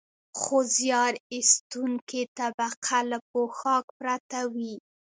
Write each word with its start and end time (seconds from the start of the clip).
خو 0.39 0.57
زیار 0.75 1.13
ایستونکې 1.33 2.21
طبقه 2.39 2.99
له 3.11 3.17
پوښاک 3.31 3.85
پرته 3.99 4.39
وي 4.53 4.75